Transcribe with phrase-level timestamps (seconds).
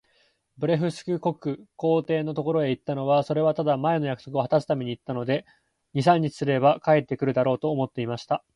[0.57, 5.45] ブレフスキュ国皇帝のところへ行ったのは、それはただ、前の約束をはたすために行ったので、
[5.93, 8.43] 二三日すれば帰って来るだろう、と思っていました。